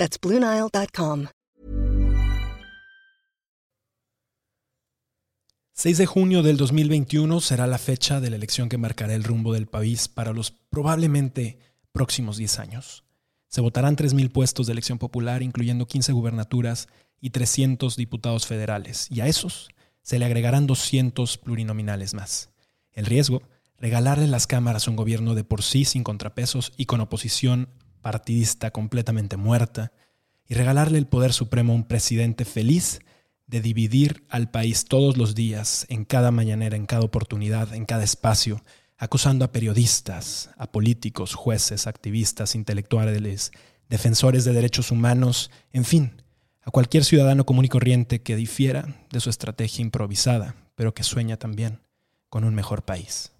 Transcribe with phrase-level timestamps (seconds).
[0.00, 1.26] That's BlueNile.com.
[5.74, 9.52] 6 de junio del 2021 será la fecha de la elección que marcará el rumbo
[9.52, 11.58] del país para los probablemente
[11.92, 13.04] próximos 10 años.
[13.48, 16.88] Se votarán 3.000 puestos de elección popular, incluyendo 15 gubernaturas
[17.20, 19.68] y 300 diputados federales, y a esos
[20.00, 22.48] se le agregarán 200 plurinominales más.
[22.92, 23.42] El riesgo,
[23.76, 27.68] regalarle las cámaras a un gobierno de por sí sin contrapesos y con oposición
[28.02, 29.92] partidista completamente muerta,
[30.46, 33.00] y regalarle el poder supremo a un presidente feliz
[33.46, 38.04] de dividir al país todos los días, en cada mañanera, en cada oportunidad, en cada
[38.04, 38.62] espacio,
[38.96, 43.50] acusando a periodistas, a políticos, jueces, activistas, intelectuales,
[43.88, 46.22] defensores de derechos humanos, en fin,
[46.62, 51.36] a cualquier ciudadano común y corriente que difiera de su estrategia improvisada, pero que sueña
[51.36, 51.80] también
[52.28, 53.32] con un mejor país.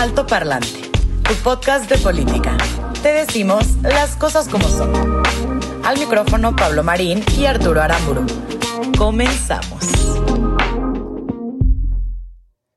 [0.00, 0.90] Alto Parlante,
[1.24, 2.56] tu podcast de política.
[3.02, 4.90] Te decimos las cosas como son.
[5.84, 8.24] Al micrófono Pablo Marín y Arturo Aramburu.
[8.96, 9.84] Comenzamos.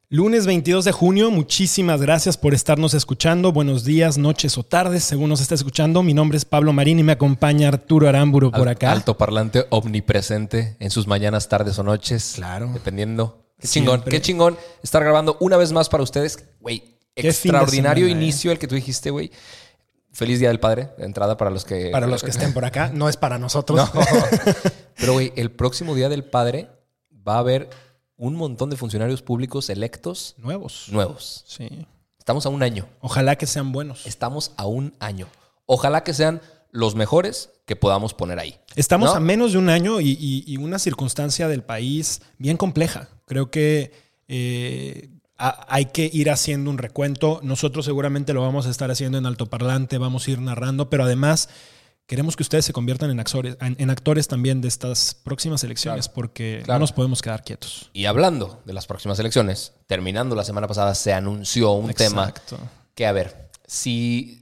[0.09, 3.53] Lunes 22 de junio, muchísimas gracias por estarnos escuchando.
[3.53, 6.03] Buenos días, noches o tardes, según nos esté escuchando.
[6.03, 8.91] Mi nombre es Pablo Marín y me acompaña Arturo Aramburu por acá.
[8.91, 12.33] Alto parlante omnipresente en sus mañanas, tardes o noches.
[12.35, 12.69] Claro.
[12.73, 13.47] Dependiendo.
[13.57, 16.49] Qué chingón, qué chingón estar grabando una vez más para ustedes.
[16.59, 18.23] Güey, extraordinario semana, eh.
[18.23, 19.31] inicio el que tú dijiste, güey.
[20.11, 21.89] Feliz Día del Padre, de entrada para los que...
[21.89, 23.79] Para los que estén por acá, no es para nosotros.
[23.79, 24.01] No.
[24.95, 26.69] Pero, güey, el próximo Día del Padre
[27.27, 27.69] va a haber
[28.15, 30.85] un montón de funcionarios públicos electos Nuevos.
[30.91, 31.43] nuevos.
[31.47, 31.87] Sí.
[32.19, 32.87] Estamos a un año.
[33.01, 34.05] Ojalá que sean buenos.
[34.05, 35.27] Estamos a un año.
[35.65, 36.41] Ojalá que sean
[36.71, 38.59] los mejores que podamos poner ahí.
[38.75, 39.15] Estamos ¿No?
[39.15, 43.09] a menos de un año y, y- y una circunstancia del país bien compleja.
[43.25, 43.91] Creo que
[44.27, 45.09] eh,
[45.47, 47.39] a- hay que ir haciendo un recuento.
[47.43, 51.49] Nosotros seguramente lo vamos a estar haciendo en altoparlante, vamos a ir narrando, pero además
[52.05, 56.09] queremos que ustedes se conviertan en actores, en, en actores también de estas próximas elecciones
[56.09, 56.79] porque claro.
[56.79, 57.89] no nos podemos quedar quietos.
[57.93, 62.57] Y hablando de las próximas elecciones, terminando la semana pasada, se anunció un tema Exacto.
[62.95, 64.39] que, a ver, si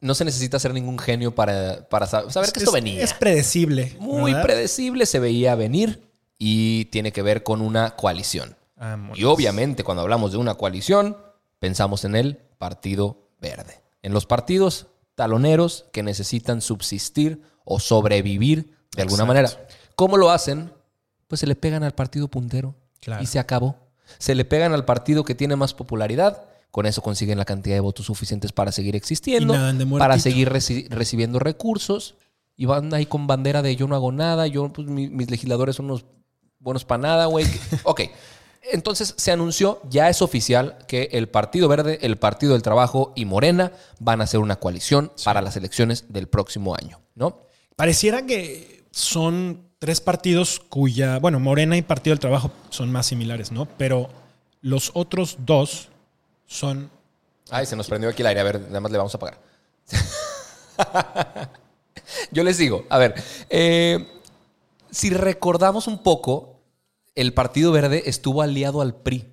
[0.00, 3.02] no se necesita ser ningún genio para, para sa- saber que esto Es- venía.
[3.02, 3.96] Es predecible.
[3.98, 4.42] Muy ¿verdad?
[4.46, 6.02] predecible, se veía venir
[6.38, 8.56] y tiene que ver con una coalición.
[8.76, 9.18] Vámonos.
[9.18, 11.16] Y obviamente cuando hablamos de una coalición,
[11.58, 13.82] pensamos en el Partido Verde.
[14.02, 19.26] En los partidos taloneros que necesitan subsistir o sobrevivir de alguna Exacto.
[19.26, 19.68] manera.
[19.96, 20.72] ¿Cómo lo hacen?
[21.28, 23.22] Pues se le pegan al partido puntero Claro.
[23.22, 23.76] y se acabó.
[24.18, 26.44] Se le pegan al partido que tiene más popularidad.
[26.70, 29.54] Con eso consiguen la cantidad de votos suficientes para seguir existiendo,
[29.98, 32.16] para seguir reci- recibiendo recursos.
[32.56, 35.76] Y van ahí con bandera de yo no hago nada, yo, pues, mi- mis legisladores
[35.76, 36.04] son unos
[36.58, 37.46] buenos para nada, güey.
[37.84, 38.00] ok.
[38.72, 43.24] Entonces se anunció, ya es oficial, que el Partido Verde, el Partido del Trabajo y
[43.24, 47.42] Morena van a hacer una coalición para las elecciones del próximo año, ¿no?
[47.76, 53.52] Pareciera que son tres partidos cuya, bueno, Morena y Partido del Trabajo son más similares,
[53.52, 53.66] ¿no?
[53.66, 54.08] Pero
[54.62, 55.88] los otros dos
[56.46, 56.90] son...
[57.50, 58.40] Ay, se nos prendió aquí el aire.
[58.40, 59.38] A ver, nada más le vamos a apagar.
[62.30, 63.14] Yo les digo, a ver,
[63.50, 64.08] eh,
[64.90, 66.53] si recordamos un poco,
[67.14, 69.28] el Partido Verde estuvo aliado al PRI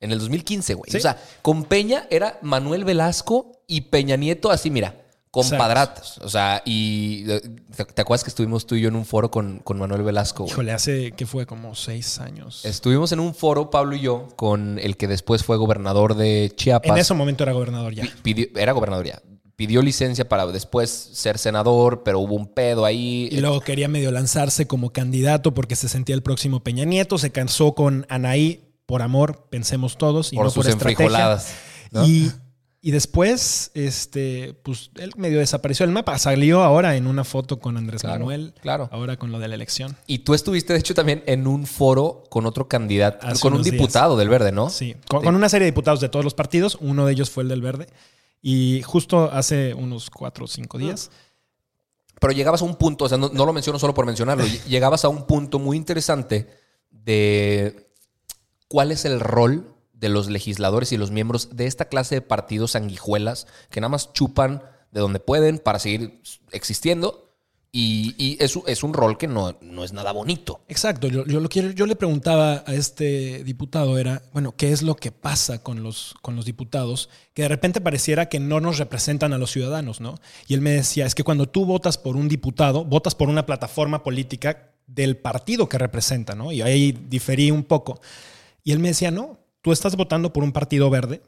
[0.00, 0.90] en el 2015, güey.
[0.90, 0.98] Sí.
[0.98, 6.18] O sea, con Peña era Manuel Velasco y Peña Nieto, así, mira, compadratos.
[6.18, 7.40] O sea, y eh,
[7.76, 10.44] ¿te, te acuerdas que estuvimos tú y yo en un foro con, con Manuel Velasco?
[10.44, 10.52] güey?
[10.52, 12.64] Híjole, hace que fue como seis años.
[12.64, 16.90] Estuvimos en un foro, Pablo y yo, con el que después fue gobernador de Chiapas.
[16.90, 18.02] en ese momento era gobernador ya.
[18.02, 19.22] Pi- pidió- era gobernador ya.
[19.56, 23.28] Pidió licencia para después ser senador, pero hubo un pedo ahí.
[23.30, 27.18] Y luego quería medio lanzarse como candidato porque se sentía el próximo Peña Nieto.
[27.18, 31.38] Se cansó con Anaí por amor, pensemos todos, y por no sus por estrategia.
[31.92, 32.04] ¿no?
[32.04, 32.32] Y,
[32.82, 36.18] y después, este, pues él medio desapareció del mapa.
[36.18, 38.54] Salió ahora en una foto con Andrés Claro, Manuel.
[38.60, 38.88] claro.
[38.92, 39.96] Ahora con lo de la elección.
[40.06, 43.62] Y tú estuviste, de hecho, también en un foro con otro candidato, Hace con un
[43.62, 43.72] días.
[43.72, 44.68] diputado del Verde, ¿no?
[44.68, 46.76] Sí, con, con una serie de diputados de todos los partidos.
[46.80, 47.86] Uno de ellos fue el del Verde.
[48.46, 51.10] Y justo hace unos cuatro o cinco días.
[52.20, 54.64] Pero llegabas a un punto, o sea, no, no lo menciono solo por mencionarlo, ll-
[54.68, 56.46] llegabas a un punto muy interesante
[56.90, 57.90] de
[58.68, 62.72] cuál es el rol de los legisladores y los miembros de esta clase de partidos
[62.72, 64.62] sanguijuelas que nada más chupan
[64.92, 66.20] de donde pueden para seguir
[66.52, 67.23] existiendo.
[67.76, 70.60] Y, y es, es, un rol que no, no es nada bonito.
[70.68, 71.08] Exacto.
[71.08, 74.94] Yo, yo, lo quiero, yo le preguntaba a este diputado, era, bueno, ¿qué es lo
[74.94, 77.08] que pasa con los, con los diputados?
[77.32, 80.14] Que de repente pareciera que no nos representan a los ciudadanos, ¿no?
[80.46, 83.44] Y él me decía, es que cuando tú votas por un diputado, votas por una
[83.44, 86.52] plataforma política del partido que representa, ¿no?
[86.52, 88.00] Y ahí diferí un poco.
[88.62, 91.22] Y él me decía, no, tú estás votando por un partido verde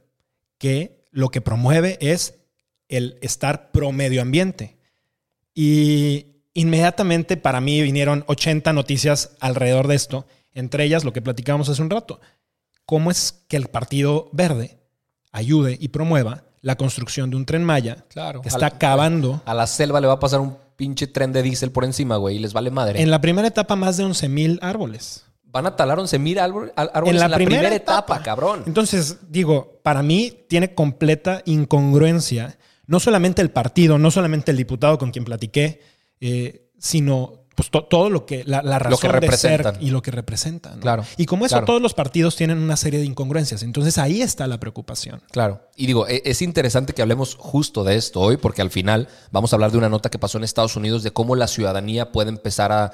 [0.58, 2.34] que lo que promueve es
[2.86, 4.76] el estar pro medio ambiente.
[5.52, 11.68] Y inmediatamente para mí vinieron 80 noticias alrededor de esto, entre ellas lo que platicábamos
[11.68, 12.18] hace un rato.
[12.86, 14.78] ¿Cómo es que el Partido Verde
[15.32, 19.42] ayude y promueva la construcción de un tren Maya claro, que está acabando?
[19.44, 22.36] A la selva le va a pasar un pinche tren de diésel por encima, güey,
[22.36, 23.02] y les vale madre.
[23.02, 25.24] En la primera etapa más de 11 mil árboles.
[25.44, 28.62] Van a talar 11 mil árboles en la, primera, etapa, cabrón.
[28.66, 34.98] Entonces, digo, para mí tiene completa incongruencia, no solamente el partido, no solamente el diputado
[34.98, 35.80] con quien platiqué,
[36.20, 40.78] eh, sino pues todo lo que la, razón que de ser y lo que representan.
[40.78, 41.06] Claro.
[41.16, 43.62] Y como eso, todos los partidos tienen una serie de incongruencias.
[43.62, 45.22] Entonces ahí está la preocupación.
[45.30, 45.62] Claro.
[45.74, 49.52] Y digo, e, es interesante que hablemos justo de esto hoy, porque al final vamos
[49.52, 52.28] a hablar de una nota que pasó en Estados Unidos de cómo la ciudadanía puede
[52.28, 52.92] empezar a,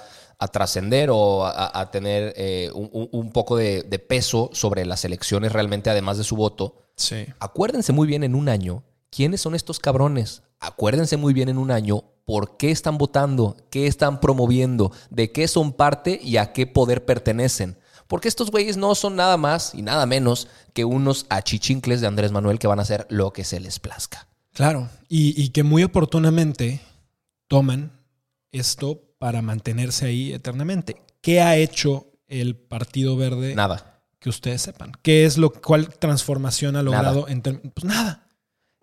[0.53, 6.19] trascender o a, tener eh, un, poco de, de, peso sobre las elecciones realmente, además
[6.19, 6.83] de su voto.
[6.97, 7.27] Sí.
[7.39, 10.43] Acuérdense muy bien en un año quiénes son estos cabrones.
[10.59, 15.49] Acuérdense muy bien en un año por qué están votando, qué están promoviendo, de qué
[15.49, 17.79] son parte y a qué poder pertenecen.
[18.07, 22.33] Porque estos güeyes no son nada más y nada menos que unos achichincles de Andrés
[22.33, 24.29] Manuel que van a hacer lo que se les plazca.
[24.53, 26.83] Claro, y, que muy oportunamente
[27.49, 27.93] toman
[28.51, 31.01] esto para mantenerse ahí eternamente.
[31.23, 33.55] ¿Qué ha hecho el Partido Verde?
[33.55, 34.03] Nada.
[34.19, 34.93] Que ustedes sepan.
[35.03, 38.29] ¿Qué es lo cuál transformación ha logrado en Pues nada.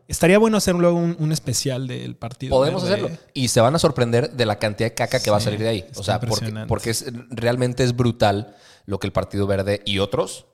[0.10, 2.58] Estaría bueno hacer luego un, especial del partido.
[2.58, 3.12] Podemos hacerlo.
[3.36, 5.68] Y se van a sorprender de la cantidad de caca que va a salir de
[5.68, 5.86] ahí.
[5.96, 8.56] O sea, porque, porque es, realmente es brutal
[8.88, 10.48] lo que el Partido Verde y otros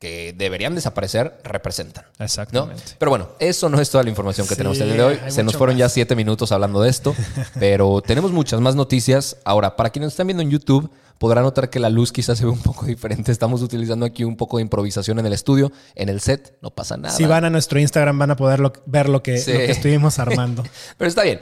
[0.00, 2.06] que deberían desaparecer representan.
[2.18, 2.82] Exactamente.
[2.98, 5.18] Pero bueno, eso no es toda la información que tenemos el día de hoy.
[5.28, 7.14] Se nos fueron ya siete minutos hablando de esto,
[7.60, 9.36] pero tenemos muchas más noticias.
[9.44, 12.50] Ahora, para quienes están viendo en YouTube, podrán notar que la luz quizás se ve
[12.50, 13.30] un poco diferente.
[13.30, 16.96] Estamos utilizando aquí un poco de improvisación en el estudio, en el set, no pasa
[16.96, 17.14] nada.
[17.14, 20.64] Si van a nuestro Instagram van a poder ver lo que, estuvimos armando.
[20.96, 21.40] pero está bien.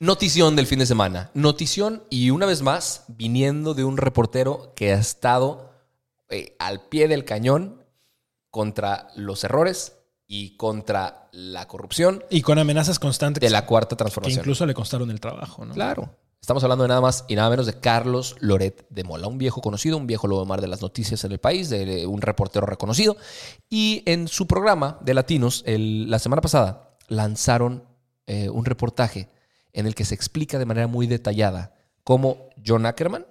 [0.00, 1.30] Notición del fin de semana.
[1.34, 5.70] Notición y una vez más, viniendo de un reportero que ha estado
[6.28, 7.79] eh, al pie del cañón
[8.50, 12.24] contra los errores y contra la corrupción.
[12.30, 13.40] Y con amenazas constantes.
[13.40, 14.38] De la cuarta transformación.
[14.38, 15.74] Que incluso le costaron el trabajo, ¿no?
[15.74, 16.10] Claro.
[16.40, 19.60] Estamos hablando de nada más y nada menos de Carlos Loret de Mola, un viejo
[19.60, 23.16] conocido, un viejo lobo mar de las noticias en el país, de un reportero reconocido.
[23.68, 27.84] Y en su programa de Latinos, la semana pasada, lanzaron
[28.26, 29.28] eh, un reportaje
[29.72, 31.74] en el que se explica de manera muy detallada
[32.04, 33.26] cómo John Ackerman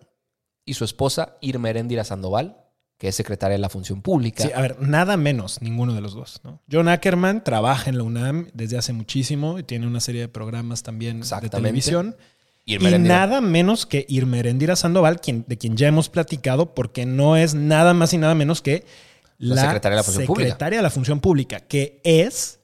[0.65, 2.68] y su esposa Irma Erendira Sandoval
[2.99, 4.43] que es secretaria de la Función Pública.
[4.43, 6.41] Sí, a ver, nada menos ninguno de los dos.
[6.43, 6.61] ¿no?
[6.69, 10.83] John Ackerman trabaja en la UNAM desde hace muchísimo y tiene una serie de programas
[10.83, 12.17] también de televisión.
[12.65, 17.55] Y nada menos que Irmerendira Sandoval, quien, de quien ya hemos platicado, porque no es
[17.55, 18.85] nada más y nada menos que
[19.37, 22.59] la, secretaria, de la, función secretaria de la Función Pública, que es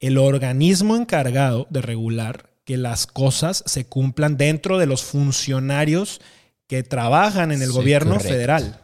[0.00, 6.20] el organismo encargado de regular que las cosas se cumplan dentro de los funcionarios
[6.66, 8.81] que trabajan en el gobierno federal.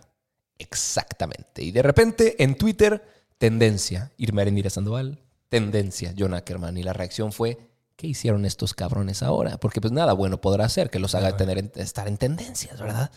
[0.58, 1.62] Exactamente.
[1.62, 3.02] Y de repente en Twitter,
[3.38, 6.76] tendencia, Irma Erendira Sandoval, tendencia, John Ackerman.
[6.76, 7.58] Y la reacción fue,
[7.96, 9.58] ¿qué hicieron estos cabrones ahora?
[9.58, 13.10] Porque pues nada bueno podrá hacer que los haga tener, estar en tendencias, ¿verdad?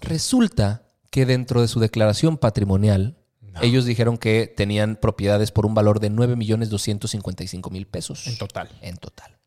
[0.00, 3.16] Resulta que dentro de su declaración patrimonial,
[3.62, 8.26] ellos dijeron que tenían propiedades por un valor de 9.255.000 pesos.
[8.26, 8.68] En total.
[8.82, 9.38] En total.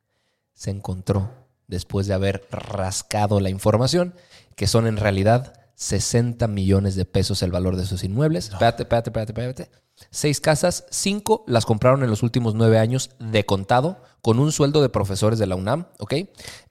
[0.53, 1.31] Se encontró,
[1.67, 4.15] después de haber rascado la información,
[4.55, 8.49] que son en realidad 60 millones de pesos el valor de sus inmuebles.
[8.49, 9.69] Espérate, espérate, espérate, espérate.
[10.11, 14.81] Seis casas, cinco las compraron en los últimos nueve años de contado, con un sueldo
[14.81, 16.15] de profesores de la UNAM, ¿ok?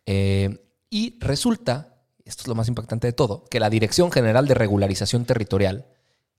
[0.05, 0.59] Eh,
[0.91, 5.25] y resulta, esto es lo más impactante de todo, que la Dirección General de Regularización
[5.25, 5.87] Territorial,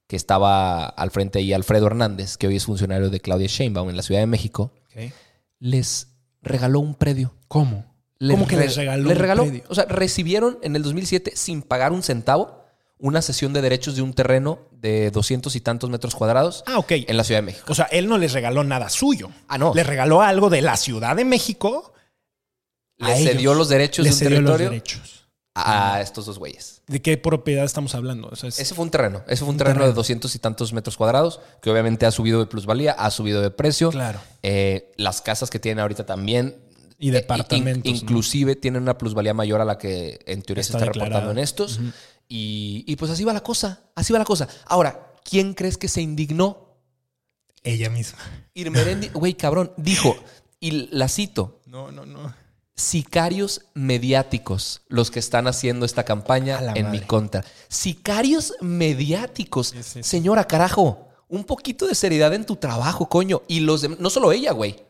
[0.05, 3.97] que estaba al frente ahí Alfredo Hernández, que hoy es funcionario de Claudia Sheinbaum en
[3.97, 4.73] la Ciudad de México,
[5.57, 6.07] les
[6.43, 7.33] regaló un predio.
[7.47, 7.85] ¿Cómo?
[8.19, 9.09] ¿Cómo que les regaló?
[9.09, 12.58] Les regaló, o sea, recibieron en el 2007 sin pagar un centavo
[12.99, 16.91] una sesión de derechos de un terreno de doscientos y tantos metros cuadrados ah, ok.
[16.91, 17.65] en la Ciudad de México.
[17.71, 19.29] O sea, él no les regaló nada suyo.
[19.47, 19.73] Ah, no.
[19.73, 21.93] Le regaló algo de la Ciudad de México.
[22.97, 25.27] Le cedió los derechos de un territorio los derechos.
[25.55, 26.81] a estos dos güeyes.
[26.87, 28.31] ¿De qué propiedad estamos hablando?
[28.33, 29.23] Ese fue un terreno.
[29.27, 32.47] Ese fue un, terreno, de doscientos y tantos metros cuadrados que obviamente ha subido de
[32.47, 33.91] plusvalía, ha subido de precio.
[33.91, 34.19] Claro.
[34.43, 36.57] Eh, las casas que tienen ahorita también
[36.97, 37.89] Y departamentos.
[37.89, 41.31] In- inclusive tienen una plusvalía mayor a la que en teoría Está se está reportando
[41.31, 41.79] en estos.
[42.29, 43.81] Y, y pues así va la cosa.
[43.95, 44.47] Así va la cosa.
[44.65, 46.77] Ahora, ¿quién crees que se indignó?
[47.63, 48.19] Ella misma.
[48.53, 50.15] Irmerendi, güey, cabrón, dijo,
[50.61, 52.33] y la cito, No, no, no.
[52.75, 56.99] sicarios mediáticos los que están haciendo esta campaña en madre.
[56.99, 57.43] mi contra.
[57.67, 59.73] Sicarios mediáticos.
[60.01, 63.41] Señora, carajo, un poquito de seriedad en tu trabajo, coño.
[63.47, 64.81] Y los dem- no solo ella, güey.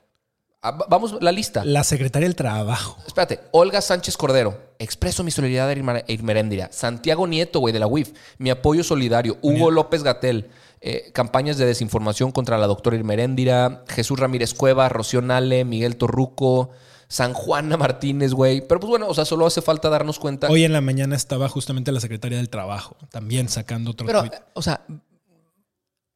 [0.62, 1.64] Ah, va- Vamos, la lista.
[1.64, 2.98] La secretaria del trabajo.
[3.08, 4.74] Espérate, Olga Sánchez Cordero.
[4.78, 6.70] Expreso mi solidaridad a Irmeréndira.
[6.72, 8.12] Santiago Nieto, güey, de la UIF.
[8.38, 9.38] Mi apoyo solidario.
[9.42, 10.50] Hugo López Gatel.
[10.82, 13.84] Eh, campañas de desinformación contra la doctora Irmeréndira.
[13.88, 16.70] Jesús Ramírez Cueva, Rocío Nale, Miguel Torruco,
[17.10, 18.62] San Juana Martínez, güey.
[18.66, 20.48] Pero pues bueno, o sea, solo hace falta darnos cuenta.
[20.50, 24.24] Hoy en la mañana estaba justamente la secretaria del trabajo, también sacando otro Pero,
[24.54, 24.86] o sea,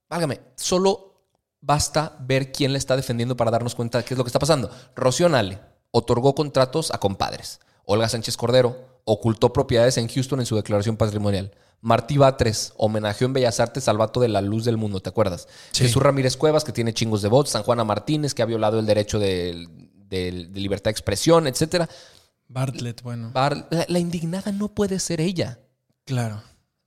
[0.10, 1.13] válgame, solo
[1.66, 4.40] basta ver quién le está defendiendo para darnos cuenta de qué es lo que está
[4.40, 4.70] pasando.
[4.96, 5.60] Rocío Nale
[5.92, 7.60] otorgó contratos a compadres.
[7.86, 11.52] Olga Sánchez Cordero ocultó propiedades en Houston en su declaración patrimonial.
[11.82, 15.48] Martí Batres homenajeó en Bellas Artes al vato de la luz del mundo, ¿te acuerdas?
[15.72, 15.84] Sí.
[15.84, 17.52] Jesús Ramírez Cuevas, que tiene chingos de votos.
[17.52, 19.68] San Juana Martínez, que ha violado el derecho de,
[20.08, 21.90] de- de libertad de expresión, etcétera.
[22.48, 23.32] Bartlett, bueno.
[23.34, 25.60] Bar- La, la indignada no puede ser ella.
[26.06, 26.42] Claro.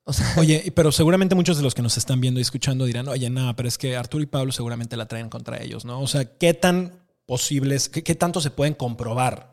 [0.08, 3.08] O sea, Oye, pero seguramente muchos de los que nos están viendo y escuchando dirán,
[3.08, 6.00] oye, nada, pero es que Arturo y Pablo seguramente la traen contra ellos, ¿no?
[6.00, 6.92] O sea, ¿qué tan
[7.26, 9.52] posibles, qué, qué tanto se pueden comprobar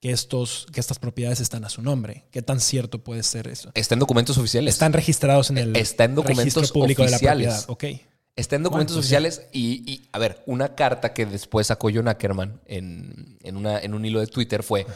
[0.00, 2.26] que, estos, que estas propiedades están a su nombre?
[2.30, 3.72] ¿Qué tan cierto puede ser eso?
[3.74, 4.72] está en documentos oficiales.
[4.74, 7.46] Están registrados en el Está en documentos registro público oficiales.
[7.46, 7.94] de la propiedad.
[7.96, 8.06] Ok.
[8.36, 12.06] Está en documentos Bueno, oficiales y, y, a ver, una carta que después sacó John
[12.06, 14.86] Ackerman en, en, una, en un hilo de Twitter fue,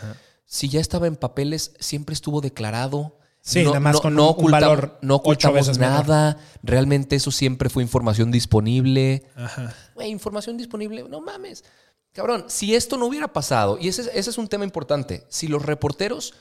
[0.47, 3.19] si ya estaba en papeles, siempre estuvo declarado.
[3.45, 6.07] Sí, nada más con un- un valor no ocultamos menor.
[6.07, 6.39] nada.
[6.63, 9.27] Realmente eso siempre fue información disponible.
[9.35, 9.75] Ajá.
[9.97, 11.65] Güey, información disponible, no mames.
[12.13, 15.49] Cabrón, si esto no hubiera pasado, y ese, es- ese es un tema importante, si
[15.49, 16.35] los reporteros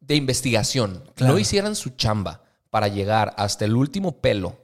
[0.00, 1.34] de investigación Claro.
[1.34, 4.56] no hicieran su chamba para llegar hasta el último pelo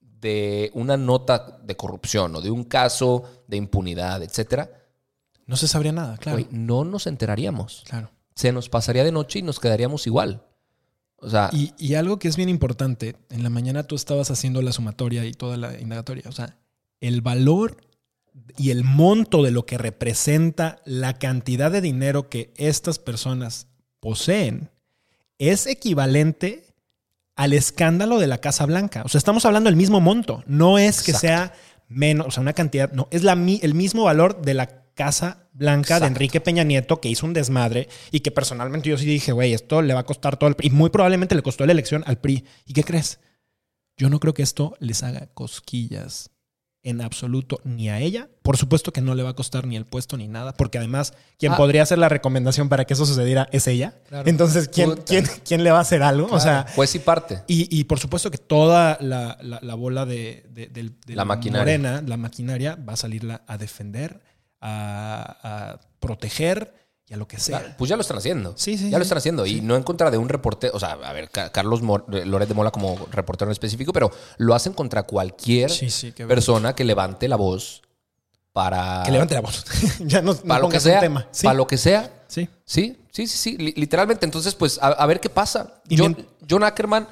[0.00, 4.70] de una nota de corrupción o de un caso de impunidad, etcétera,
[5.46, 6.38] No se sabría nada, claro.
[6.38, 7.82] güey, no nos enteraríamos.
[7.88, 8.10] Claro.
[8.34, 10.42] Se nos pasaría de noche y nos quedaríamos igual.
[11.18, 14.62] O sea, Y, y algo que es bien importante, en la mañana tú estabas haciendo
[14.62, 16.24] la sumatoria y toda la indagatoria.
[16.28, 16.56] O sea,
[17.00, 17.78] el valor
[18.58, 23.66] y el monto de lo que representa la cantidad de dinero que estas personas
[24.00, 24.70] poseen
[25.38, 26.66] es equivalente
[27.34, 29.02] al escándalo de la Casa Blanca.
[29.04, 30.42] O sea, estamos hablando del mismo monto.
[30.46, 31.26] No es que Exacto.
[31.26, 31.54] sea
[31.88, 36.00] menos, o sea, una cantidad, no, es la, el mismo valor de la Casa Blanca
[36.00, 36.06] de.
[36.08, 39.80] Enrique Peña Nieto, que hizo un desmadre y que personalmente yo sí dije, güey, esto
[39.82, 40.66] le va a costar todo el PRI.
[40.66, 42.44] Y muy probablemente le costó la elección al PRI.
[42.66, 43.20] ¿Y qué crees?
[43.96, 46.30] Yo no creo que esto les haga cosquillas
[46.82, 48.28] en absoluto ni a ella.
[48.42, 51.14] Por supuesto que no le va a costar ni el puesto ni nada, porque además
[51.36, 51.56] quien Ah.
[51.56, 53.94] podría hacer la recomendación para que eso sucediera es ella.
[54.08, 54.28] Claro.
[54.28, 56.28] Entonces, ¿quién, quién, quién le va a hacer algo?
[56.30, 57.42] O sea, juez y parte.
[57.48, 61.60] y, y por supuesto que toda la, la- la bola de, de La maquinaria.
[61.78, 64.20] Morena, la maquinaria, va a salirla a defender,
[64.60, 66.74] a, a proteger
[67.08, 67.60] y a lo que sea.
[67.60, 68.54] Claro, pues ya lo están haciendo.
[68.56, 68.96] Sí, sí, Ya sí.
[68.96, 69.46] lo están haciendo.
[69.46, 70.74] Y no en contra de un reportero.
[70.74, 71.80] O sea, a ver, Ca- Carlos
[72.12, 76.74] eh, Loret de Mola como reportero en específico, pero lo hacen contra cualquier Sí, persona
[76.74, 77.82] que levante la voz
[78.52, 79.02] para.
[79.04, 79.64] que levante la voz.
[80.00, 80.98] ya no, no Para lo que sea.
[81.00, 81.28] tema.
[81.42, 82.10] Para lo que sea.
[82.26, 82.48] sí.
[82.64, 83.56] Sí, sí, sí, sí.
[83.56, 84.24] li- Literalmente.
[84.26, 85.80] Entonces, pues, a, a ver qué pasa.
[85.88, 87.06] John, John Ackerman,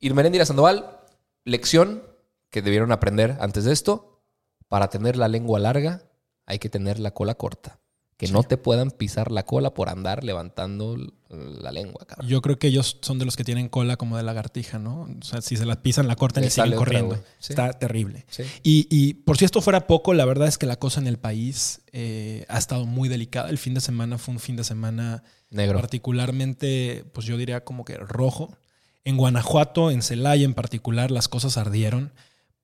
[0.00, 0.98] Irmeréndira Sandoval,
[1.44, 2.02] lección
[2.50, 4.20] que debieron aprender antes de esto.
[4.68, 6.02] Para tener la lengua larga,
[6.48, 7.78] hay que tener la cola corta.
[8.16, 10.96] Que no te puedan pisar la cola por andar levantando
[11.28, 12.26] la lengua, cabrón.
[12.26, 15.02] Yo creo que ellos son de los que tienen cola como de lagartija, ¿no?
[15.02, 17.14] O sea, si se la pisan, la cortan Le y siguen corriendo.
[17.38, 17.52] Sí.
[17.52, 18.26] Está terrible.
[18.28, 18.42] Sí.
[18.64, 21.16] Y, y por si esto fuera poco, la verdad es que la cosa en el
[21.16, 23.50] país eh, ha estado muy delicada.
[23.50, 25.78] El fin de semana fue un fin de semana Negro.
[25.78, 28.52] particularmente, pues yo diría como que rojo.
[29.04, 32.12] En Guanajuato, en Celaya en particular, las cosas ardieron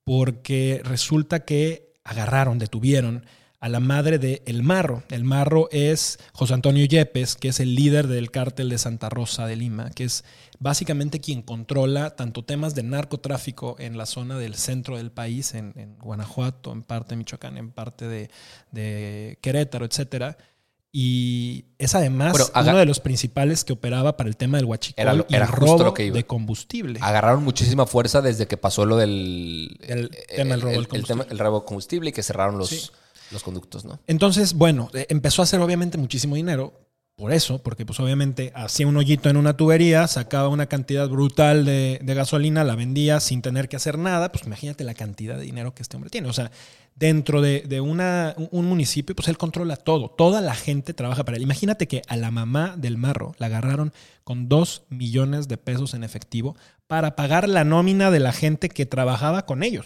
[0.03, 3.25] porque resulta que agarraron, detuvieron
[3.65, 5.01] a la madre de El Marro.
[5.09, 9.47] El Marro es José Antonio Yepes, que es el líder del cártel de Santa Rosa
[9.47, 10.23] de Lima, que es
[10.59, 15.73] básicamente quien controla tanto temas de narcotráfico en la zona del centro del país, en,
[15.77, 18.29] en Guanajuato, en parte de Michoacán, en parte de,
[18.71, 20.37] de Querétaro, etcétera.
[20.91, 25.01] Y es además Bueno, uno de los principales que operaba para el tema del huachicol
[25.01, 26.15] Era lo- y era el justo robo lo que iba.
[26.15, 26.99] de combustible.
[27.01, 31.07] Agarraron muchísima fuerza desde que pasó lo del El tema del robo el, combustible.
[31.23, 32.89] tema- el robo de combustible y que cerraron los, Sí.
[33.31, 33.99] Los conductos, ¿no?
[34.07, 38.87] Entonces, bueno, eh, empezó a hacer obviamente muchísimo dinero por eso, porque pues obviamente hacía
[38.87, 43.69] un hoyito en una tubería, sacaba una cantidad brutal de, gasolina, la vendía sin tener
[43.69, 46.27] que hacer nada, pues imagínate la cantidad de dinero que este hombre tiene.
[46.27, 46.51] O sea,
[46.93, 51.43] dentro de, un municipio, pues él controla todo, toda la gente trabaja para él.
[51.43, 53.93] Imagínate que a la mamá del marro la agarraron
[54.25, 58.85] con dos millones de pesos en efectivo para pagar la nómina de la gente que
[58.85, 59.85] trabajaba con ellos.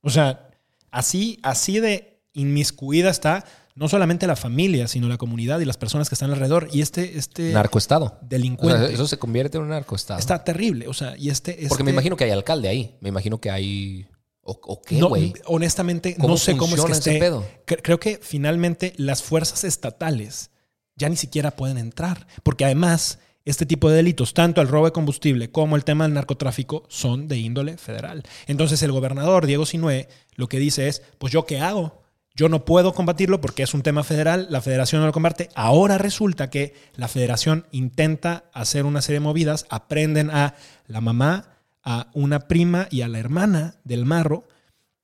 [0.00, 0.50] O sea,
[0.90, 3.44] así, así de inmiscuida está
[3.74, 6.68] no solamente la familia, sino la comunidad y las personas que están alrededor.
[6.72, 8.18] Y este, este narcoestado.
[8.20, 8.82] Delincuente.
[8.82, 10.20] O sea, eso se convierte en un narcoestado.
[10.20, 10.86] Está terrible.
[10.88, 11.52] O sea, y este.
[11.52, 12.96] este Porque me imagino que hay alcalde ahí.
[13.00, 14.06] Me imagino que hay.
[14.42, 15.32] ¿O, o qué, no, güey?
[15.46, 17.18] honestamente, no sé cómo es que esté.
[17.18, 17.46] pedo?
[17.64, 20.50] Creo que finalmente las fuerzas estatales
[20.96, 22.26] ya ni siquiera pueden entrar.
[22.42, 26.14] Porque además, este tipo de delitos, tanto el robo de combustible como el tema del
[26.14, 28.24] narcotráfico, son de índole federal.
[28.46, 31.99] Entonces, el gobernador Diego Sinué lo que dice es: Pues yo qué hago?
[32.34, 35.48] Yo no puedo combatirlo porque es un tema federal, la federación no lo combate.
[35.54, 40.54] Ahora resulta que la federación intenta hacer una serie de movidas, aprenden a
[40.86, 44.46] la mamá, a una prima y a la hermana del marro,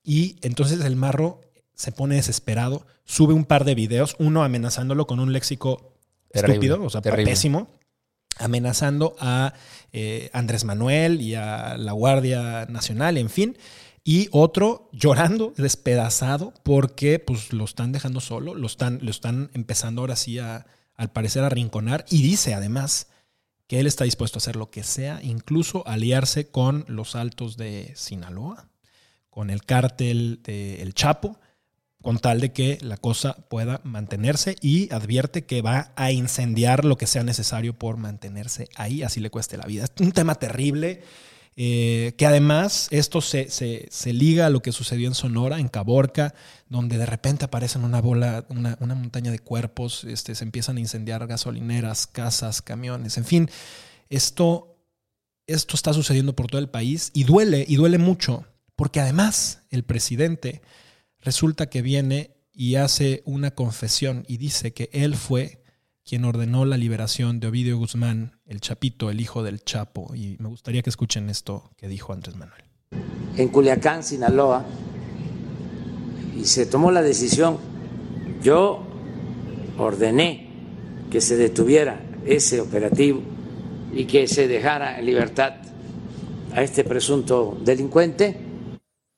[0.02, 1.40] y entonces el marro
[1.74, 5.94] se pone desesperado, sube un par de videos, uno amenazándolo con un léxico
[6.32, 7.30] Terrible, estúpido, o sea, terrible.
[7.30, 7.68] pésimo,
[8.38, 9.52] amenazando a
[9.92, 13.56] eh, Andrés Manuel y a la Guardia Nacional, en fin.
[14.08, 20.00] Y otro llorando, despedazado, porque pues lo están dejando solo, lo están, lo están empezando
[20.00, 22.04] ahora sí a, al parecer, a rinconar.
[22.08, 23.08] Y dice además
[23.66, 27.94] que él está dispuesto a hacer lo que sea, incluso aliarse con los altos de
[27.96, 28.68] Sinaloa,
[29.28, 31.40] con el cártel de El Chapo,
[32.00, 36.96] con tal de que la cosa pueda mantenerse y advierte que va a incendiar lo
[36.96, 39.82] que sea necesario por mantenerse ahí, así le cueste la vida.
[39.82, 41.02] Es un tema terrible.
[41.58, 45.68] Eh, que además esto se, se, se, liga a lo que sucedió en Sonora, en
[45.68, 46.34] Caborca,
[46.68, 50.80] donde de repente aparecen una bola, una, una montaña de cuerpos, este, se empiezan a
[50.80, 53.50] incendiar gasolineras, casas, camiones, en fin,
[54.10, 54.76] esto,
[55.46, 58.44] esto está sucediendo por todo el país y duele, y duele mucho,
[58.76, 60.60] porque además el presidente
[61.20, 65.64] resulta que viene y hace una confesión y dice que él fue
[66.06, 70.14] quien ordenó la liberación de Ovidio Guzmán, el Chapito, el hijo del Chapo.
[70.14, 72.62] Y me gustaría que escuchen esto que dijo Andrés Manuel.
[73.36, 74.64] En Culiacán, Sinaloa,
[76.38, 77.58] y se tomó la decisión,
[78.40, 78.86] yo
[79.78, 80.48] ordené
[81.10, 83.20] que se detuviera ese operativo
[83.92, 85.54] y que se dejara en libertad
[86.52, 88.38] a este presunto delincuente.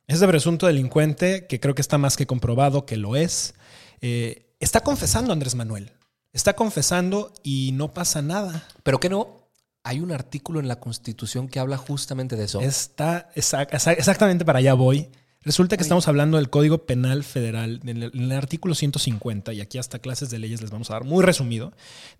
[0.06, 3.54] Este presunto delincuente, que creo que está más que comprobado que lo es,
[4.00, 5.92] eh, está confesando Andrés Manuel.
[6.32, 8.66] Está confesando y no pasa nada.
[8.82, 9.48] ¿Pero qué no?
[9.82, 12.60] Hay un artículo en la Constitución que habla justamente de eso.
[12.60, 15.08] Está exact, exactamente para allá voy.
[15.42, 15.86] Resulta que Ay.
[15.86, 19.98] estamos hablando del Código Penal Federal, en el, en el, artículo 150, y aquí hasta
[19.98, 21.72] clases de leyes les vamos a dar muy resumido.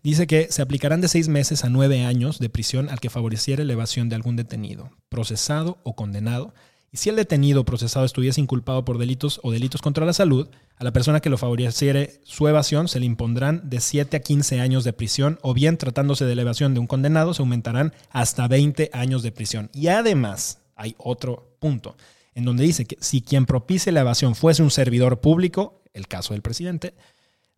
[0.03, 3.64] Dice que se aplicarán de seis meses a nueve años de prisión al que favoreciera
[3.64, 6.55] la evasión de algún detenido, procesado o condenado.
[6.90, 10.85] Y si el detenido procesado estuviese inculpado por delitos o delitos contra la salud, a
[10.85, 14.85] la persona que lo favoreciere su evasión se le impondrán de 7 a 15 años
[14.85, 18.90] de prisión o bien tratándose de la evasión de un condenado se aumentarán hasta 20
[18.94, 19.70] años de prisión.
[19.74, 21.96] Y además hay otro punto
[22.35, 26.33] en donde dice que si quien propicie la evasión fuese un servidor público, el caso
[26.33, 26.94] del presidente,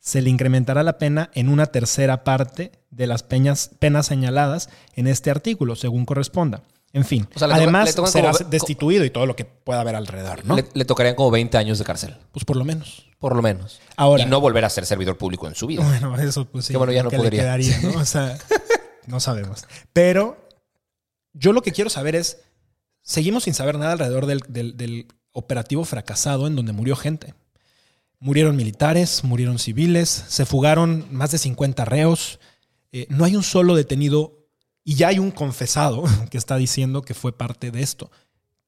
[0.01, 5.31] se le incrementará la pena en una tercera parte de las penas señaladas en este
[5.31, 6.63] artículo, según corresponda.
[6.93, 9.95] En fin, o sea, además toca, será como, destituido y todo lo que pueda haber
[9.95, 10.57] alrededor, ¿no?
[10.57, 12.17] Le, le, tocarían como 20 años de cárcel.
[12.33, 13.07] Pues por lo menos.
[13.21, 13.81] Por lo menos.
[13.97, 15.85] Ahora, y no volver a ser servidor público en su vida.
[15.85, 16.73] Bueno, eso pues sí.
[16.73, 17.43] Que bueno, ya no que podría.
[17.43, 18.01] Quedaría, ¿no?
[18.01, 18.37] O sea,
[19.07, 19.67] no sabemos.
[19.93, 20.49] Pero
[21.33, 22.39] yo lo que quiero saber es,
[23.03, 27.35] seguimos sin saber nada alrededor del, del, del operativo fracasado en donde murió gente.
[28.19, 32.41] Murieron militares, murieron civiles, se fugaron más de 50 reos.
[32.93, 34.40] Eh, no hay un solo detenido
[34.85, 38.11] y ya hay un confesado que está diciendo que fue parte de esto.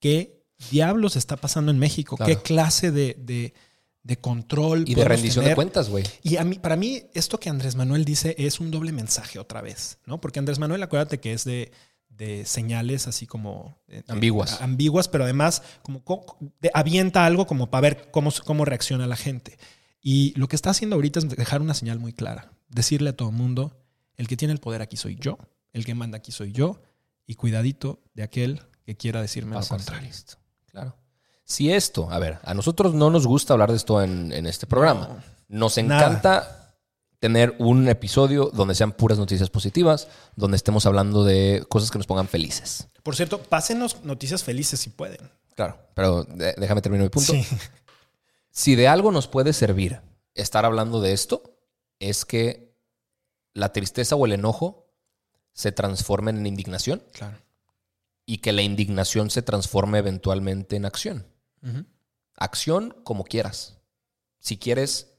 [0.01, 2.16] ¿Qué diablos está pasando en México?
[2.16, 2.31] Claro.
[2.33, 3.55] ¿Qué clase de, de,
[4.03, 4.85] de control?
[4.87, 5.51] Y de rendición tener?
[5.51, 6.05] de cuentas, güey.
[6.22, 9.62] Y a mí, para mí, esto que Andrés Manuel dice es un doble mensaje otra
[9.62, 10.20] vez, ¿no?
[10.20, 11.72] Porque Andrés Manuel, acuérdate que es de,
[12.09, 13.79] de señales así como...
[13.88, 14.61] eh, ambiguas.
[14.61, 16.03] ambiguas, pero además como
[16.61, 19.59] de, avienta algo como para ver cómo, cómo reacciona la gente.
[20.01, 22.53] Y lo que está haciendo ahorita es dejar una señal muy clara.
[22.68, 23.77] Decirle a todo el mundo,
[24.16, 25.38] el que tiene el poder aquí soy yo
[25.73, 26.81] el que manda aquí soy yo
[27.27, 30.09] y cuidadito de aquel que quiera decirme Pasa lo contrario.
[30.09, 30.35] Listo.
[30.67, 30.97] Claro.
[31.45, 34.67] Si esto, a ver, a nosotros no nos gusta hablar de esto en, en este
[34.67, 35.09] programa.
[35.49, 36.77] No, nos encanta nada.
[37.19, 42.07] tener un episodio donde sean puras noticias positivas, donde estemos hablando de cosas que nos
[42.07, 42.89] pongan felices.
[43.03, 45.31] Por cierto, pásenos noticias felices si pueden.
[45.55, 47.33] Claro, pero déjame terminar mi punto.
[47.33, 47.47] Sí.
[48.51, 50.01] Si de algo nos puede servir
[50.35, 51.43] estar hablando de esto,
[51.99, 52.77] es que
[53.55, 54.82] la tristeza o el enojo
[55.53, 57.38] se transformen en indignación Claro.
[58.27, 61.27] y que la indignación se transforme eventualmente en acción.
[62.37, 63.79] Acción como quieras.
[64.38, 65.12] Si quieres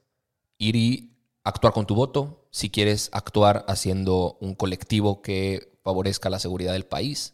[0.57, 6.39] ir y actuar con tu voto, si quieres actuar haciendo un colectivo que favorezca la
[6.39, 7.33] seguridad del país,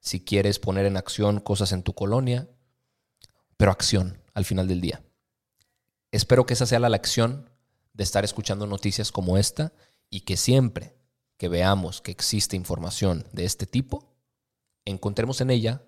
[0.00, 2.48] si quieres poner en acción cosas en tu colonia,
[3.56, 5.02] pero acción al final del día.
[6.12, 7.48] Espero que esa sea la lección
[7.92, 9.72] de estar escuchando noticias como esta
[10.08, 10.96] y que siempre
[11.40, 14.04] que veamos que existe información de este tipo,
[14.84, 15.80] encontremos en ella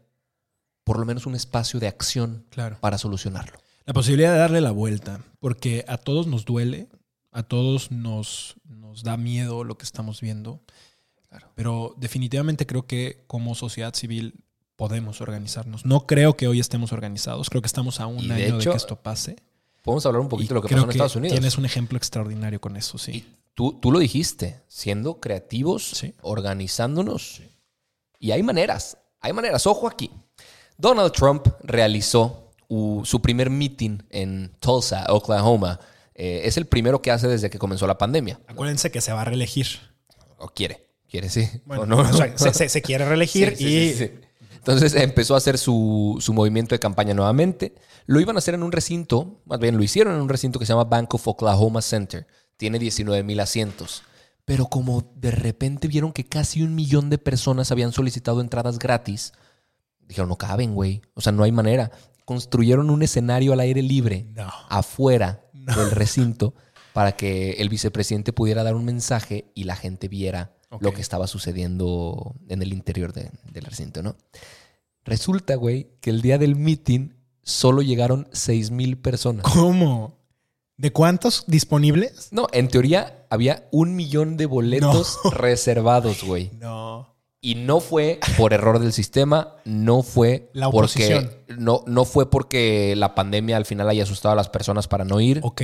[0.83, 2.79] por lo menos un espacio de acción Claro.
[2.81, 3.59] para solucionarlo.
[3.85, 6.89] La posibilidad de darle la vuelta, porque a todos nos duele,
[7.33, 10.63] a todos nos, nos da miedo lo que estamos viendo,
[11.55, 14.43] pero definitivamente creo que como sociedad civil
[14.77, 15.85] podemos organizarnos.
[15.85, 18.71] No creo que hoy estemos organizados, creo que estamos a un Y año de, hecho,
[18.71, 19.37] que esto pase.
[19.83, 21.35] Podemos hablar un poquito Y de lo que pasó en Estados Unidos.
[21.35, 23.27] Tienes un ejemplo extraordinario con eso, sí.
[23.55, 26.15] Tú, tú lo dijiste, siendo creativos, Sí.
[26.23, 27.43] organizándonos.
[28.19, 29.67] Y hay maneras, hay maneras.
[29.67, 30.11] Ojo aquí.
[30.79, 35.79] Donald Trump realizó uh, su primer meeting en Tulsa, Oklahoma.
[36.15, 38.41] Eh, es el primero que hace desde que comenzó la pandemia.
[38.47, 39.67] Acuérdense que se va a reelegir.
[40.39, 41.49] O quiere, quiere, sí.
[41.65, 41.99] Bueno, ¿O no?
[41.99, 44.11] o sea, se, se- se quiere reelegir Sí, y.
[44.63, 47.75] Entonces empezó a hacer su, su movimiento de campaña nuevamente.
[48.07, 50.67] Lo iban a hacer en un recinto, más bien lo hicieron en un recinto que
[50.67, 52.29] se llama Bank of Oklahoma Center.
[52.57, 54.05] Tiene 19 mil asientos.
[54.45, 59.33] Pero como de repente vieron que casi un millón de personas habían solicitado entradas gratis,
[60.01, 61.03] dijeron, no caben, güey.
[61.15, 61.91] O sea, no hay manera.
[62.25, 64.49] Construyeron un escenario al aire libre, No.
[64.69, 66.55] afuera del recinto,
[66.93, 71.27] para que el vicepresidente pudiera dar un mensaje y la gente viera lo que estaba
[71.27, 74.17] sucediendo en el interior de- del recinto, ¿no?
[75.05, 77.11] Resulta, güey, que el día del meeting
[77.43, 79.45] solo llegaron 6 mil personas.
[79.45, 80.19] ¿Cómo?
[80.77, 82.29] ¿De cuántos disponibles?
[82.31, 86.51] No, en teoría había un millón de boletos reservados, güey.
[86.59, 87.09] No.
[87.41, 91.25] Y no fue por error del sistema, no fue La oposición.
[91.49, 95.05] porque no, no fue porque la pandemia al final haya asustado a las personas para
[95.05, 95.41] no ir.
[95.43, 95.63] Ok,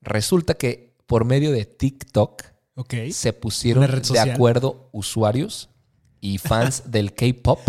[0.00, 2.42] Resulta que por medio de TikTok
[2.74, 2.94] ok.
[3.12, 5.68] se pusieron de acuerdo usuarios
[6.20, 7.60] y fans del K-pop,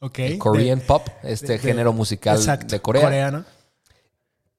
[0.00, 0.18] ok.
[0.20, 3.44] el Korean De- pop, este de- género musical exacto, de Corea, Coreano.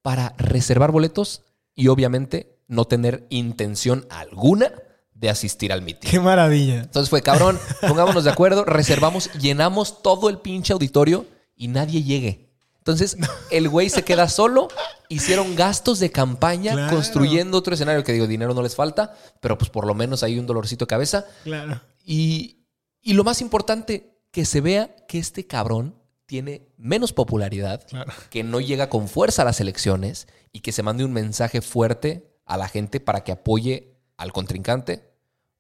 [0.02, 1.44] para reservar boletos
[1.76, 4.72] y obviamente no tener intención alguna
[5.14, 6.10] de asistir al meeting.
[6.10, 6.82] Qué maravilla.
[6.82, 12.43] Entonces fue, cabrón, pongámonos de acuerdo, reservamos, llenamos todo el pinche auditorio y nadie llegue.
[12.84, 13.16] Entonces
[13.50, 14.68] el güey se queda solo,
[15.08, 16.94] hicieron gastos de campaña Claro.
[16.94, 20.38] construyendo otro escenario que digo, dinero no les falta, pero pues por lo menos hay
[20.38, 21.26] un dolorcito de cabeza.
[21.46, 21.80] Claro.
[22.04, 22.66] Y,
[23.02, 28.12] y lo más importante, que se vea que este cabrón tiene menos popularidad, Claro.
[28.30, 32.36] que no llega con fuerza a las elecciones y que se mande un mensaje fuerte
[32.46, 35.13] a la gente para que apoye al contrincante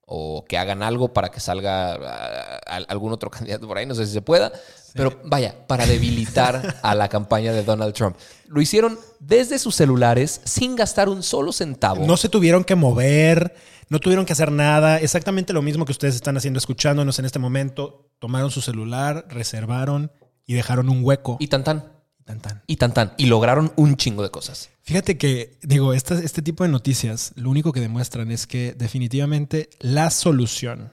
[0.06, 3.96] o que hagan algo para que salga ah, al- algún otro candidato por ahí, no
[3.96, 4.52] sé si se pueda,
[4.94, 8.16] pero vaya, para debilitar a la campaña de Donald Trump.
[8.48, 12.06] Lo hicieron desde sus celulares sin gastar un solo centavo.
[12.06, 13.56] No se tuvieron que mover,
[13.89, 15.00] no tuvieron que hacer nada.
[15.00, 18.12] Exactamente lo mismo que ustedes están haciendo escuchándonos en este momento.
[18.20, 20.12] Tomaron su celular, reservaron
[20.46, 21.38] y dejaron un hueco.
[21.39, 21.92] Y tan tan,
[22.24, 22.64] tan, tan.
[22.68, 23.14] y tan tan.
[23.18, 24.70] Y lograron un chingo de cosas.
[24.82, 30.10] Fíjate que, digo, este tipo de noticias lo único que demuestran es que definitivamente la
[30.10, 30.92] solución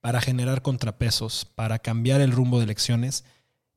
[0.00, 3.24] para generar contrapesos, para cambiar el rumbo de elecciones,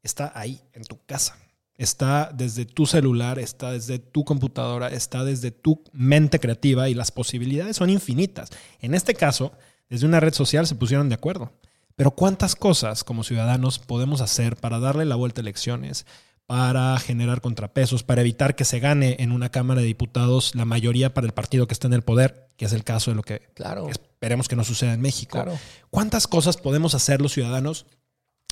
[0.04, 1.38] está ahí, en tu casa.
[1.76, 7.12] Está desde tu celular, está desde tu computadora, está desde tu mente creativa y las
[7.12, 8.50] posibilidades son infinitas.
[8.80, 9.54] En este caso,
[9.90, 11.52] desde una red social se pusieron de acuerdo.
[11.96, 16.06] Pero ¿cuántas cosas como ciudadanos podemos hacer para darle la vuelta a elecciones,
[16.50, 21.14] para generar contrapesos, para evitar que se gane en una Cámara de Diputados la mayoría
[21.14, 23.42] para el partido que está en el poder, que es el caso de lo que
[23.54, 23.88] Claro.
[23.88, 25.34] esperemos que no suceda en México?
[25.34, 25.60] Claro.
[25.92, 27.86] ¿Cuántas cosas podemos hacer los ciudadanos?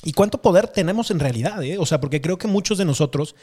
[0.04, 1.60] ¿Y cuánto poder tenemos en realidad?
[1.64, 1.76] eh?
[1.76, 3.34] O sea, porque creo que muchos de nosotros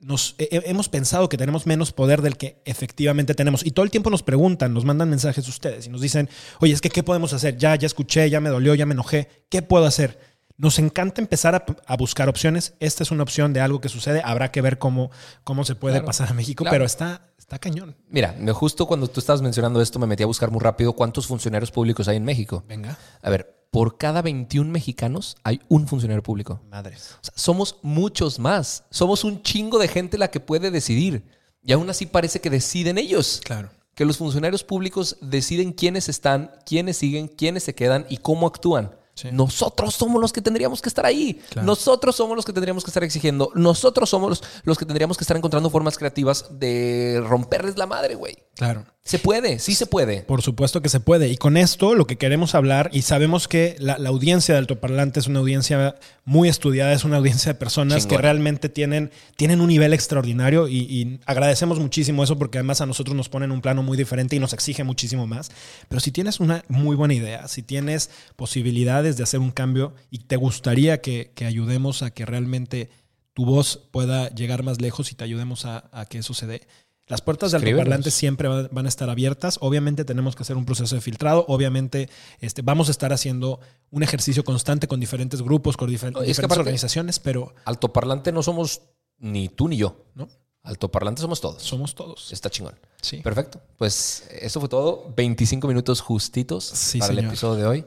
[0.00, 3.64] nos eh, eh, hemos pensado que tenemos menos poder del que efectivamente tenemos.
[3.64, 6.28] Y todo el tiempo nos preguntan, nos mandan mensajes ustedes y nos dicen,
[6.58, 7.56] oye, es que ¿qué podemos hacer?
[7.58, 9.28] Ya, ya escuché, ya me dolió, ya me enojé.
[9.48, 10.18] ¿Qué puedo hacer?
[10.58, 12.74] Nos encanta empezar a, a buscar opciones.
[12.80, 14.22] Esta es una opción de algo que sucede.
[14.24, 15.10] Habrá que ver cómo,
[15.44, 16.06] cómo se puede Claro.
[16.06, 16.74] pasar a México, Claro.
[16.74, 17.94] pero está, está cañón.
[18.08, 21.70] Mira, justo cuando tú estabas mencionando esto, me metí a buscar muy rápido cuántos funcionarios
[21.70, 22.64] públicos hay en México.
[22.66, 22.96] Venga.
[23.20, 26.60] A ver, por cada 21 mexicanos hay un funcionario público.
[26.70, 27.16] Madres.
[27.20, 28.84] O sea, somos muchos más.
[28.90, 31.24] Somos un chingo de gente la que puede decidir.
[31.62, 33.42] Y aún así parece que deciden ellos.
[33.44, 33.68] Claro.
[33.94, 38.92] Que los funcionarios públicos deciden quiénes están, quiénes siguen, quiénes se quedan y cómo actúan.
[39.16, 39.30] Sí.
[39.32, 41.40] Nosotros somos los que tendríamos que estar ahí.
[41.50, 41.66] Claro.
[41.66, 43.50] Nosotros somos los que tendríamos que estar exigiendo.
[43.54, 48.14] Nosotros somos los, los que tendríamos que estar encontrando formas creativas de romperles la madre,
[48.14, 48.36] güey.
[48.54, 48.84] Claro.
[49.06, 50.22] Se puede, sí se puede.
[50.22, 51.28] Por supuesto que se puede.
[51.28, 55.20] Y con esto lo que queremos hablar, y sabemos que la, la audiencia de altoparlante
[55.20, 58.16] es una audiencia muy estudiada, es una audiencia de personas Chingón.
[58.16, 62.86] que realmente tienen, tienen un nivel extraordinario y, y agradecemos muchísimo eso porque además a
[62.86, 65.52] nosotros nos ponen un plano muy diferente y nos exige muchísimo más.
[65.88, 70.18] Pero si tienes una muy buena idea, si tienes posibilidades de hacer un cambio y
[70.18, 72.90] te gustaría que, que ayudemos a que realmente
[73.34, 76.66] tu voz pueda llegar más lejos y te ayudemos a, a que eso se dé.
[77.08, 77.82] Las puertas de Escríbenos.
[77.82, 79.58] altoparlante siempre va- van a estar abiertas.
[79.60, 81.44] Obviamente tenemos que hacer un proceso de filtrado.
[81.48, 82.08] Obviamente
[82.40, 86.40] este, vamos a estar haciendo un ejercicio constante con diferentes grupos, con difer- No, diferentes
[86.44, 88.82] aparte- organizaciones, pero Altoparlante no somos
[89.18, 90.04] ni tú ni yo.
[90.14, 90.28] ¿no?
[90.64, 91.62] Altoparlante somos todos.
[91.62, 92.32] somos todos.
[92.32, 92.74] Está chingón.
[93.00, 93.18] Sí.
[93.18, 93.60] Perfecto.
[93.76, 95.12] Pues eso fue todo.
[95.16, 97.84] 25 minutos justitos Sí, para el episodio de hoy.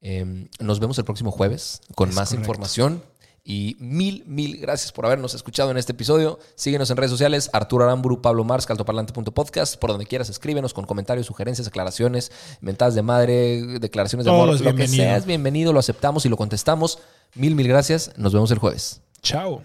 [0.00, 2.42] Eh, nos vemos el próximo jueves con Es más correcto.
[2.42, 3.02] información.
[3.48, 6.40] Y mil, mil gracias por habernos escuchado en este episodio.
[6.56, 9.76] Síguenos en redes sociales, Arturo Aramburu, Pablo Mars, altoparlante.podcast.
[9.76, 14.48] Por donde quieras, escríbenos con comentarios, sugerencias, aclaraciones, mentadas de madre, declaraciones de amor.
[14.52, 15.04] es lo que bienvenido.
[15.04, 16.98] sea es bienvenido, lo aceptamos y lo contestamos.
[17.36, 18.10] Mil, mil gracias.
[18.16, 19.00] Nos vemos el jueves.
[19.22, 19.62] Chao.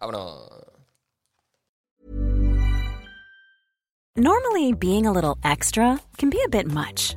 [0.00, 0.46] Vámonos.
[4.16, 7.16] Normally, being a little extra can be a bit much,